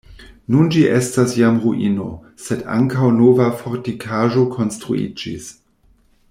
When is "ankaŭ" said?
2.77-3.11